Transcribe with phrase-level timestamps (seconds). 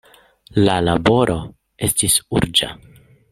[0.69, 1.35] La laboro
[1.89, 2.73] estis urĝa.